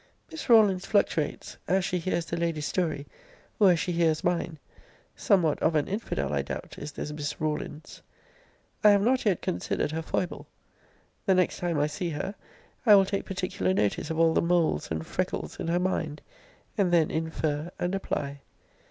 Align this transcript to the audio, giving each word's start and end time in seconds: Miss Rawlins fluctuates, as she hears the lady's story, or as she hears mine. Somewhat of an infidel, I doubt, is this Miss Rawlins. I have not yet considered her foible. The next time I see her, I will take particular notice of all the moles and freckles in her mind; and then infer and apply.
Miss 0.31 0.49
Rawlins 0.49 0.87
fluctuates, 0.87 1.57
as 1.67 1.85
she 1.85 1.99
hears 1.99 2.25
the 2.25 2.35
lady's 2.35 2.65
story, 2.65 3.05
or 3.59 3.69
as 3.73 3.79
she 3.79 3.91
hears 3.91 4.23
mine. 4.23 4.57
Somewhat 5.15 5.61
of 5.61 5.75
an 5.75 5.87
infidel, 5.87 6.33
I 6.33 6.41
doubt, 6.41 6.77
is 6.79 6.93
this 6.93 7.11
Miss 7.11 7.39
Rawlins. 7.39 8.01
I 8.83 8.89
have 8.89 9.03
not 9.03 9.25
yet 9.25 9.43
considered 9.43 9.91
her 9.91 10.01
foible. 10.01 10.47
The 11.27 11.35
next 11.35 11.59
time 11.59 11.77
I 11.77 11.85
see 11.85 12.09
her, 12.09 12.33
I 12.83 12.95
will 12.95 13.05
take 13.05 13.25
particular 13.25 13.75
notice 13.75 14.09
of 14.09 14.17
all 14.17 14.33
the 14.33 14.41
moles 14.41 14.89
and 14.89 15.05
freckles 15.05 15.59
in 15.59 15.67
her 15.67 15.77
mind; 15.79 16.23
and 16.79 16.91
then 16.91 17.11
infer 17.11 17.69
and 17.77 17.93
apply. 17.93 18.41